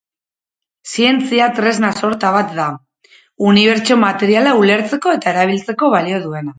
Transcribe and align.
Zientzia 0.93 1.49
tresna-sorta 1.59 2.33
bat 2.37 2.51
da, 2.61 2.67
unibertso 3.53 4.01
materiala 4.09 4.59
ulertzeko 4.65 5.19
eta 5.21 5.35
erabiltzeko 5.37 5.97
balio 5.99 6.29
duena. 6.31 6.49